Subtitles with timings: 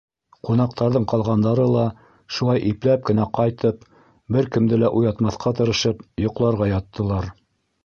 [0.47, 1.83] Ҡунаҡтарҙың ҡалғандары ла,
[2.37, 3.85] шулай ипләп кенә ҡайтып,
[4.37, 7.33] бер кемде лә уятмаҫҡа тырышып, йоҡларға яттылар.